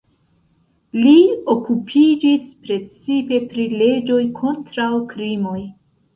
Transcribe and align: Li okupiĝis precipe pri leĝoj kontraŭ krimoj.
Li 1.01 1.11
okupiĝis 1.53 2.47
precipe 2.65 3.39
pri 3.53 3.67
leĝoj 3.83 4.19
kontraŭ 4.43 4.91
krimoj. 5.15 5.63